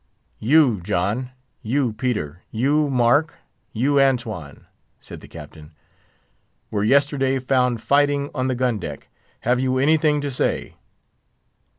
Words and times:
"You 0.39 0.81
John, 0.81 1.29
you 1.61 1.93
Peter, 1.93 2.41
you 2.49 2.89
Mark, 2.89 3.35
you 3.71 3.99
Antone," 4.01 4.65
said 4.99 5.21
the 5.21 5.27
Captain, 5.27 5.75
"were 6.71 6.83
yesterday 6.83 7.37
found 7.37 7.83
fighting 7.83 8.31
on 8.33 8.47
the 8.47 8.55
gun 8.55 8.79
deck. 8.79 9.09
Have 9.41 9.59
you 9.59 9.77
anything 9.77 10.19
to 10.21 10.31
say?" 10.31 10.73